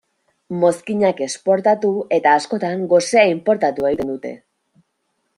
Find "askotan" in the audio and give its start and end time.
2.37-2.81